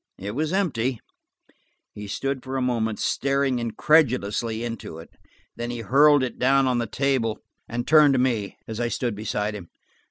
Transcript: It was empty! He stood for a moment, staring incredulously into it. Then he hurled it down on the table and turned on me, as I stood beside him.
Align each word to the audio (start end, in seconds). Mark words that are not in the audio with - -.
It 0.17 0.31
was 0.31 0.51
empty! 0.51 0.99
He 1.93 2.07
stood 2.07 2.41
for 2.43 2.57
a 2.57 2.61
moment, 2.63 2.97
staring 2.97 3.59
incredulously 3.59 4.63
into 4.63 4.97
it. 4.97 5.11
Then 5.55 5.69
he 5.69 5.81
hurled 5.81 6.23
it 6.23 6.39
down 6.39 6.65
on 6.65 6.79
the 6.79 6.87
table 6.87 7.37
and 7.69 7.87
turned 7.87 8.15
on 8.15 8.23
me, 8.23 8.57
as 8.67 8.79
I 8.79 8.87
stood 8.87 9.13
beside 9.13 9.53
him. 9.53 9.69